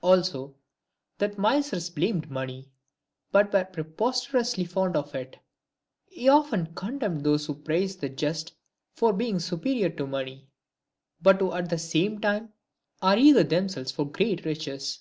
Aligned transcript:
Also," 0.00 0.54
That 1.18 1.36
misers 1.38 1.90
blamed 1.90 2.30
money, 2.30 2.60
f 2.60 2.68
but 3.30 3.52
were 3.52 3.66
preposterously 3.66 4.64
fond 4.64 4.96
of 4.96 5.14
it." 5.14 5.38
He 6.06 6.30
often 6.30 6.72
condemned 6.74 7.24
those 7.24 7.44
who 7.44 7.54
praise 7.56 7.96
the 7.96 8.08
just 8.08 8.54
for 8.94 9.12
being 9.12 9.38
superior 9.38 9.90
to 9.90 10.06
money, 10.06 10.48
but 11.20 11.40
who 11.42 11.52
at 11.52 11.68
the 11.68 11.76
same 11.76 12.22
time 12.22 12.54
are 13.02 13.18
eager 13.18 13.44
themselves 13.44 13.92
for 13.92 14.10
great 14.10 14.46
riches. 14.46 15.00